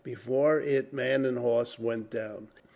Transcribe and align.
Before 0.03 0.59
it 0.59 0.91
man 0.91 1.25
and 1.25 1.37
horse 1.37 1.77
went 1.77 2.09
down. 2.09 2.47